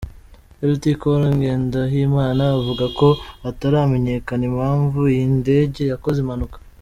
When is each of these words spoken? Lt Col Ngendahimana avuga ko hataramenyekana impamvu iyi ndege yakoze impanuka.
Lt 0.71 0.83
Col 1.01 1.21
Ngendahimana 1.37 2.41
avuga 2.57 2.85
ko 2.99 3.09
hataramenyekana 3.43 4.43
impamvu 4.49 4.99
iyi 5.11 5.25
ndege 5.39 5.81
yakoze 5.93 6.17
impanuka. 6.23 6.57